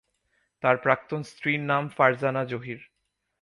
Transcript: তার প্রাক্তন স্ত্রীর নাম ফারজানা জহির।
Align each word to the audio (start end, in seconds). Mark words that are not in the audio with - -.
তার 0.63 0.75
প্রাক্তন 0.77 1.21
স্ত্রীর 1.23 1.61
নাম 1.61 1.83
ফারজানা 1.89 2.43
জহির। 2.45 2.79